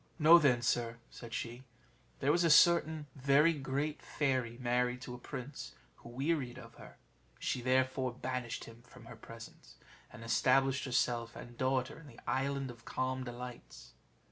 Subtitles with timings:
[0.17, 1.63] "Know then, sir," said she,
[2.21, 6.97] "there was a certain very great fairy married to a prince who wearied of her;
[7.37, 9.75] she therefore banished him from her presence,
[10.11, 13.93] and established herself and daughter in the Island of Calm Delights.